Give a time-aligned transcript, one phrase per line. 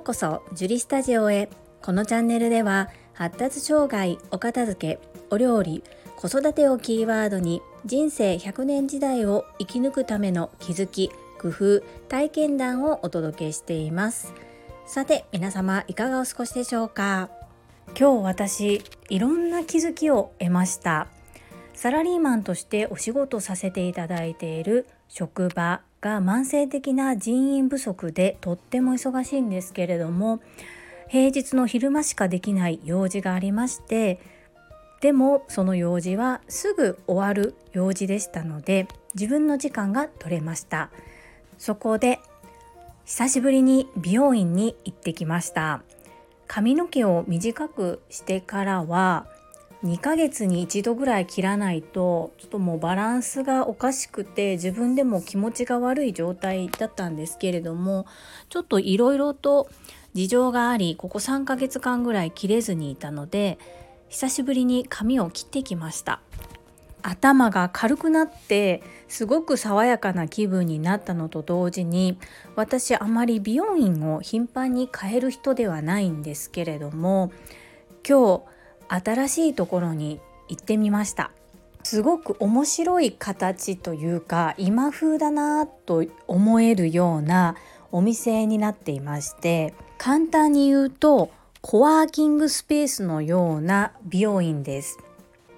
[0.00, 1.50] うこそジュリスタジオへ。
[1.82, 4.98] このチャンネルでは発達障害お片付け
[5.30, 5.82] お料理
[6.16, 14.32] 子育てをキーワードに人生100年時代を生き抜くための気づき工夫体験談をお届けしています。
[14.86, 17.28] さて皆様いかがお過ごしでしょうか？
[17.88, 21.08] 今日私いろんな気づきを得ました。
[21.74, 30.40] サラリーマンとしてお仕事させていただいている職場が慢性的な人員不足でとっても忙しいんですけれども
[31.08, 34.20] 平日の昼間しかできない用事がありまして
[35.00, 40.90] でもその用事はすぐ終わる用事でしたので自分の時間が取れました。
[41.58, 42.20] そこで
[43.04, 45.82] 久しぶりに美容院に行ってきました。
[46.46, 49.26] 髪の毛を短くしてからは
[49.84, 58.06] 2ヶ月に1度ぐらい切らないとちょっともうバランスがおかしくて自分でも気持ちが悪い状態だったんですけれども
[58.50, 59.70] ちょっといろいろと
[60.12, 63.58] 事情がありここ3ヶ月間ぐらい切れずにいたので
[64.08, 66.20] 久しぶりに髪を切ってきました。
[67.02, 72.18] 頭が軽くなってすごく爽やかな気分になったのと同時に
[72.56, 77.32] 私あまり美容院を頻繁に変える人ではないんですけれども
[78.06, 78.42] 今日
[78.90, 81.30] 新しいところに行ってみました。
[81.82, 87.56] すごく面白い形というか今風だなと思えるような
[87.90, 91.30] お店になっていまして簡単に言うと
[91.62, 94.98] コワーキングスペースのような美容院です。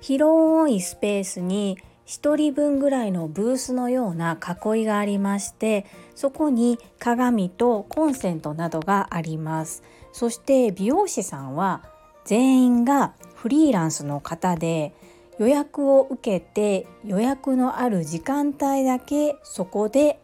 [0.00, 9.82] 広いスペースに1人分ぐらいのブースのような囲いがありましてそこに鏡とコンセントなどがあります。
[10.12, 11.84] そして美容師さんは
[12.28, 14.92] 全員がフリーランスの方で
[15.38, 20.20] 予約を受けて予約のある時間帯だけそこで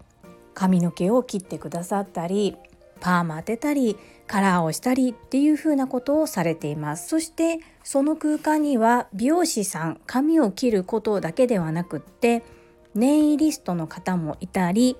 [0.52, 2.56] 髪の毛を切ってくださったり
[3.00, 3.96] パーマ当てたり
[4.26, 7.08] カラーをしたりっていう風なことをされています。
[7.08, 12.42] そしてその空間には美容師さん髪を切ることだけではなくって
[12.94, 14.98] ネイリストの方もいたり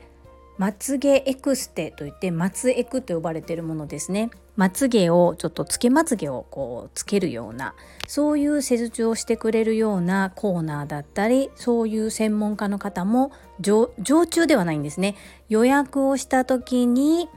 [0.57, 4.31] まつげエクステといってまつエクと呼ばれているものですね。
[4.57, 7.75] まつげをちょっとつけまつげをこうつけるような
[8.07, 13.89] そういう施術をしてくれるようなコーナーだったりそういう専門家の方も常
[14.27, 15.17] 駐ではないんですね。
[15.49, 17.29] 予約をした時に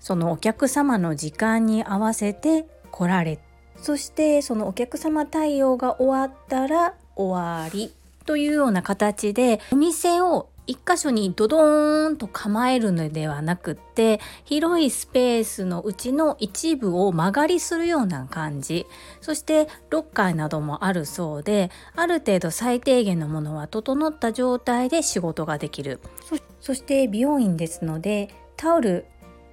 [0.00, 3.40] そのお客様の時間に合わせて来られ
[3.76, 7.92] そしてそのお客様対応が終わったら終わり
[8.26, 18.86] というような形でお店を一箇所にドドーンと構えるのではなくって広いスペースのうちの一部を間借りするような感じ。
[19.22, 26.00] そしてロッカーなどもあるそうである程度最低限のものは整った状態で仕事ができる。
[26.60, 29.06] そして美容院ですのでタオル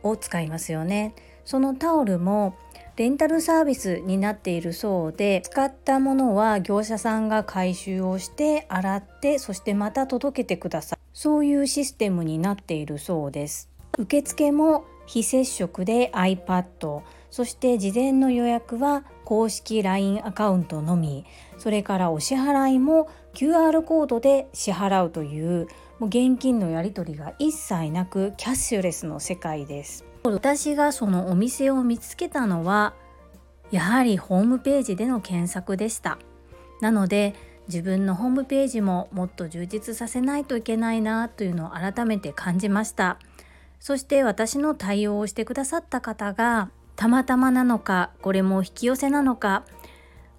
[0.03, 1.15] を使いますよね。
[1.45, 2.55] そのタオルも
[2.97, 11.04] レンタルサービスになっているそうで使ったものは業者さんが回収をして洗ってそしてまた届けてください。
[11.15, 13.69] そういうシステムになっているそうです。
[13.97, 21.25] 受付も非接触で iPad そして事前の予約は公式 LINE アカウントのみ。
[21.57, 25.67] それからお支払いも QR コードで支払うという
[25.99, 30.03] もう現金のやり取りが一切なくキャッシュレスの世界です。
[30.23, 32.93] 私がそのお店を見つけたのは
[33.71, 36.19] やはりホームページでの検索でした。
[36.81, 37.35] なので
[37.67, 43.17] 自分のホームページももっと充実させないといけないなというのを改めて感じました。
[43.79, 49.63] そして私の対応をしてくださった方がたまたまなのかこれも引き寄せなのか。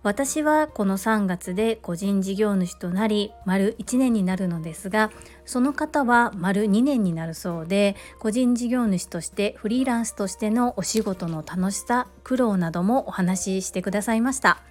[0.03, 5.11] 私はこの3月で個人事業主となり丸1年になるのですが
[5.45, 14.63] その方は丸2年になるそうで個人事業主としてフリーランスとしてのお仕事の楽しさ苦労などもお話ししてくださいました。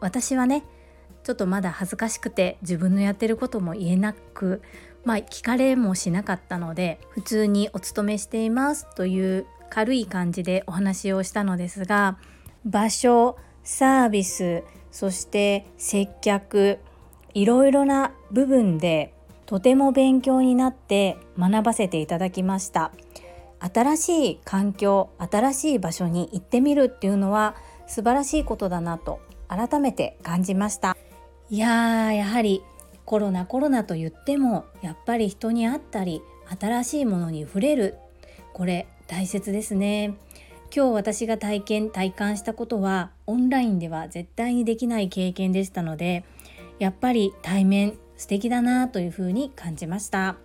[0.00, 0.64] 私はね
[1.26, 4.62] ちょっとまだ恥ずかしくて自分のやってることも言えなく
[5.04, 12.16] まあ聞かれもしなかったので普通にお勤めしていますという軽い感じでお話をしたのですが
[12.64, 14.62] 場所サービス
[14.92, 16.78] そして接客
[17.34, 19.12] いろいろな部分で
[19.46, 22.92] とても勉強になって学ばせていただきました。
[23.58, 27.56] 新しい環境新しい場所に行ってみるっていうのは
[27.86, 30.96] 素晴らしいことだなと改めて感じました。
[31.48, 32.62] いやーやはり
[33.04, 36.20] コロナコロナと言ってもやっぱり人に会ったり
[36.60, 37.96] 新しいものに触れる。
[38.52, 40.14] これ大切ですね。
[40.74, 46.24] 今日私が体験体感したことはオンラインでは絶対にできない経験でしたので
[46.80, 50.36] やっぱり対面素敵だなというふうに感じました。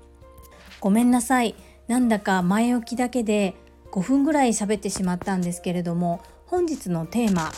[0.79, 1.55] ごめんなさい。
[1.87, 3.55] なんだか前置きだけで
[3.91, 7.51] 5分ぐらい喋ってしまったんですけれども本日のテーマ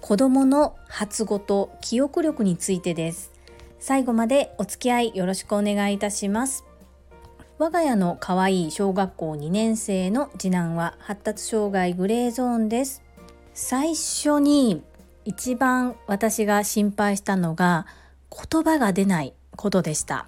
[0.00, 3.32] 子どもの発語と記憶力についてです。
[3.78, 6.64] 最後までお付き合いよろしくお願いいたします。
[7.58, 13.02] 我が家の可愛い小学校2年生の次男は発達障害グレーゾーンです。
[13.52, 14.82] 最初に
[15.24, 17.86] 一番私が心配したのが
[18.30, 20.26] 言葉が出ないことでした。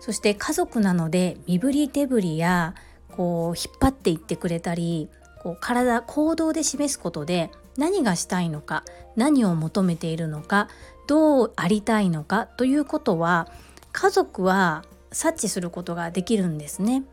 [0.00, 2.74] そして家族なので身振り手振りや
[3.16, 5.08] こう引っ張っていってくれたり
[5.42, 7.50] こう体行動で示すことで
[7.80, 8.84] 何がしたいのか
[9.16, 10.68] 何を求めているのか
[11.06, 13.48] どうありたいのかということは
[13.92, 17.04] 家族は察知することができるんですね。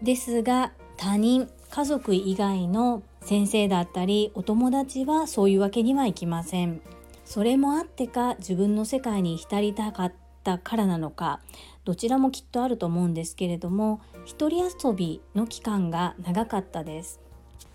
[0.00, 6.80] ですが他人家族以外の先生だったりお友達はそういうわけにはいきません。
[7.24, 10.12] それもあってか自分の世界に浸りたかっ
[10.44, 11.40] たからなのか
[11.84, 17.20] どちらもきっとあると思うんですけれども一人遊びの期間が長かったです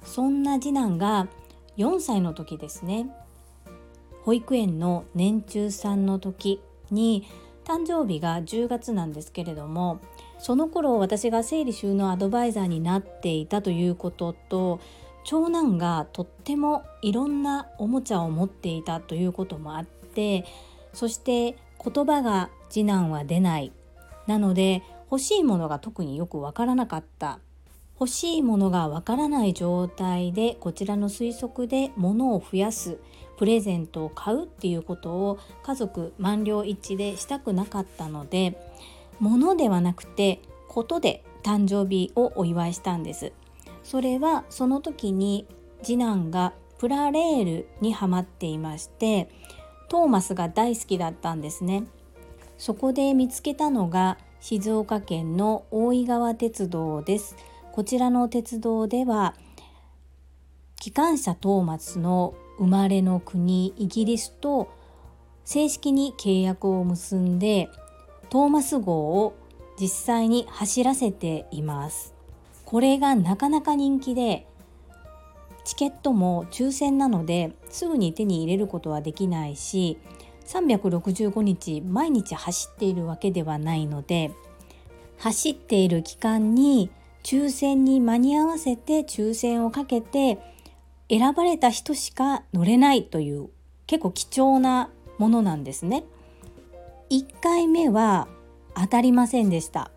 [0.04, 1.28] そんな次男が
[1.79, 3.09] 4歳の時ですね。
[4.23, 6.61] 保育園の年中さんの時
[6.91, 7.25] に
[7.63, 9.99] 誕生日が10月なんですけれども
[10.39, 14.81] その頃私が整理収納アドバイザーになっていたということと
[15.23, 20.45] 長男がとってもいろんなおもちゃを持っていたということもあって
[20.93, 23.71] そして言葉が次男は出ない。
[24.27, 27.39] なので欲しいものが特によくわからなかった。
[28.00, 32.98] 欲しいものがわからない状態でこちらの推測で物を増やす
[33.38, 38.57] プレゼントを買うっていうことを家族満了一致でしたくなかったので
[39.19, 43.34] 物ではなくてことで誕生日をお祝いしたんです。
[43.84, 45.48] それはその時に
[45.81, 49.30] 次男がプラレールにハマっていまして
[49.90, 51.84] トーマスが大好きだったんですね。
[52.57, 57.36] そこで見つけたのが静岡県の大井川鉄道です。
[57.79, 59.35] こちらの鉄道では
[60.81, 64.69] 機関車トーマスの生まれの国イギリスと
[65.45, 67.69] 正式に契約を結んで
[68.29, 69.33] トーマス号を
[69.79, 72.13] 実際に走らせています。
[72.65, 74.45] これがなかなか人気で
[75.63, 79.97] チケットも抽選なのですぐに手に入れることはできないし
[80.47, 84.31] 365日毎日走っているわけではないので
[85.17, 86.91] 走っている期間に
[87.29, 90.39] 抽選に間に合わせて抽選をかけて
[91.11, 93.49] 選ばれた人しか乗れないという
[93.85, 94.89] 結構貴重な
[95.19, 96.05] ものなんですね。
[97.11, 98.27] 1回目は
[98.75, 99.91] 当たりませんでした。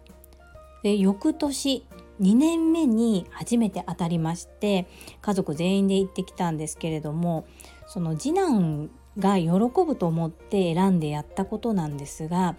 [0.82, 1.87] で翌年
[2.20, 4.87] 2年目に初めて当たりまして
[5.23, 7.46] 家族全員で行ってきたんですけれども
[7.87, 9.49] その次男が喜
[9.87, 12.56] ぶと思って選んでやったことなんですが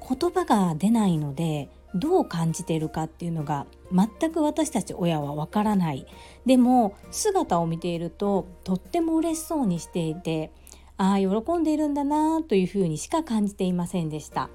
[0.00, 1.68] 言葉が出ないので
[1.98, 6.06] どう感じているかっていうのが全く私たち親はわからない。
[6.44, 10.52] でも姿を見ているととっても嬉しそうにしていて
[10.96, 14.50] ああ喜んでいるんだなというふうにしか感じていませんでした。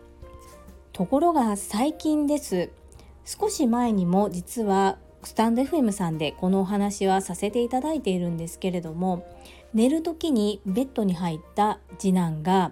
[0.94, 2.70] ところが最近です。
[3.26, 9.26] 少し前にも実はスタンド FM さんでこのお話はさせていただいているんですけれども
[9.74, 12.72] 寝る時にベッドに入った次男が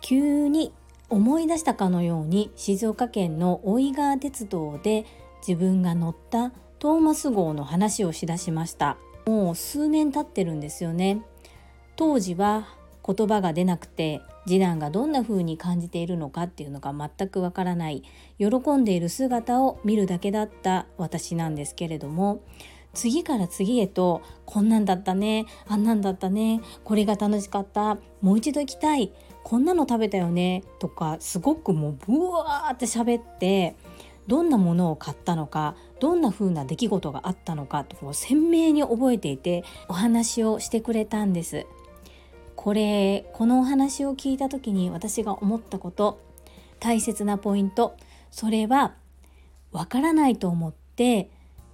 [0.00, 0.72] 急に
[1.10, 5.04] 思い出したかのように静岡県の大井川鉄道で
[5.46, 8.96] 自分が乗ったトーマス号の話をしだしました。
[9.26, 11.22] もう数年経ってるんですよね。
[11.96, 12.68] 当時は
[13.06, 18.02] 言葉が出なくて次男がどんな風に感じているのかっていうのが全くわからない
[18.38, 22.42] 喜んでいる姿を見るだけだった私なんですけれども
[22.94, 29.12] 次から次へとこんなんだったねあんなんだったねこれが楽しかったもう一度行きたい
[29.44, 33.74] こんなの食べたよねとかすごくもうブワーって喋って
[34.26, 41.66] どんなものを買ったのかどんな風な出来事があったのかと鮮明に覚えていてお話をしてくれたんです。
[42.54, 46.20] これこのお話を聞いた時に私が思ったこと
[46.78, 47.96] 大切なポイント
[48.30, 48.92] それは
[49.72, 51.30] わからないと思って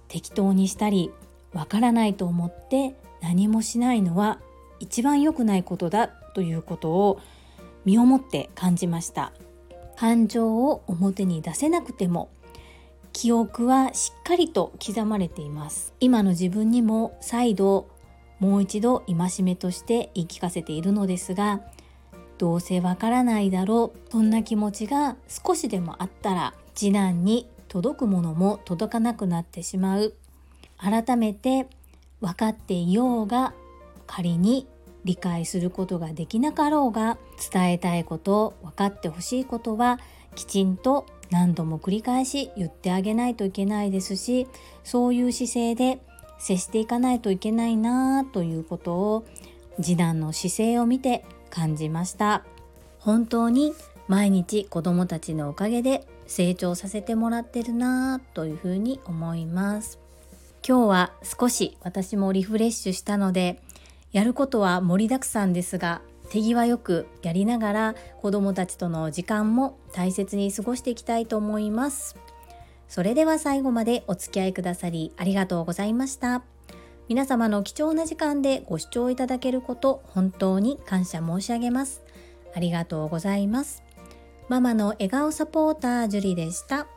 [0.07, 1.11] 適当にしたり
[1.51, 4.39] わからないと思って何もしないのは
[4.79, 7.19] 一番良くないことだということを
[7.87, 9.31] 身をもって感じました。
[9.95, 12.29] 感情を表に出せなくても
[13.13, 15.93] 記憶はしっかりと刻まれています。
[16.01, 17.87] 今の自分にも再度
[18.41, 21.61] もう一度戒めとして言い聞かせているのですが
[22.37, 30.13] どうせわからないだろうそんな気持ちが少しでもあったら次男に届くものも届かなくなってしまう。
[30.77, 31.67] 改めて
[32.19, 33.53] 分かっていようが
[34.05, 34.67] 仮に
[35.07, 37.17] 理解することができなかろうが
[37.51, 39.99] 伝えたいこと分かってほしいことは
[40.35, 44.47] きちんと何度も繰り返し言ってあげないといけないですし
[44.83, 45.99] そういう姿勢で
[46.39, 49.25] 接していかないといけないなということを
[49.81, 52.43] 次男の姿勢を見て感じました。
[52.99, 53.73] 本当に
[54.07, 59.99] 毎日子供たちのおかげで成長させてもらってるなというふうに思います。
[60.67, 63.61] 今日は少し私もリフレッシュしたので
[64.11, 72.17] やることは盛りだくさんですが手際よくやりながら子供たちとの時間も大切に過ごしていきたいと思います。
[72.87, 76.43] それでは最後までお付き合いくださりありがとうございました。
[77.09, 82.03] 皆様の貴重な時間でご視聴いただけること本当に感謝申し上げます。
[82.53, 83.83] ありがとうございます。
[84.49, 86.87] ママの笑顔サポータージュリでした。